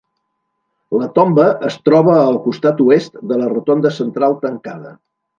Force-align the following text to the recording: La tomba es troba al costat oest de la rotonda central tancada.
La 1.01 1.09
tomba 1.17 1.43
es 1.67 1.75
troba 1.89 2.15
al 2.21 2.39
costat 2.45 2.81
oest 2.85 3.19
de 3.33 3.37
la 3.41 3.49
rotonda 3.51 3.91
central 3.99 4.35
tancada. 4.47 4.95